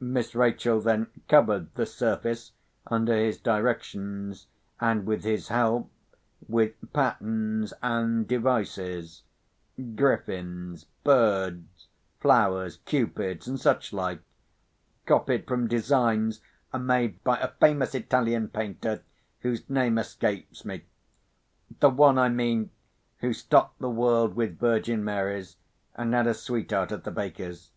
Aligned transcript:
Miss 0.00 0.34
Rachel 0.34 0.80
then 0.80 1.08
covered 1.28 1.74
the 1.74 1.84
surface, 1.84 2.52
under 2.86 3.14
his 3.14 3.36
directions 3.38 4.46
and 4.80 5.04
with 5.04 5.24
his 5.24 5.48
help, 5.48 5.92
with 6.48 6.72
patterns 6.94 7.74
and 7.82 8.26
devices—griffins, 8.26 10.86
birds, 11.04 11.88
flowers, 12.18 12.78
cupids, 12.86 13.46
and 13.46 13.60
such 13.60 13.92
like—copied 13.92 15.46
from 15.46 15.68
designs 15.68 16.40
made 16.80 17.22
by 17.22 17.36
a 17.38 17.48
famous 17.48 17.94
Italian 17.94 18.48
painter, 18.48 19.02
whose 19.40 19.68
name 19.68 19.98
escapes 19.98 20.64
me: 20.64 20.84
the 21.80 21.90
one, 21.90 22.16
I 22.18 22.30
mean, 22.30 22.70
who 23.18 23.34
stocked 23.34 23.80
the 23.80 23.90
world 23.90 24.34
with 24.34 24.58
Virgin 24.58 25.04
Maries, 25.04 25.58
and 25.94 26.14
had 26.14 26.26
a 26.26 26.32
sweetheart 26.32 26.90
at 26.90 27.04
the 27.04 27.10
baker's. 27.10 27.70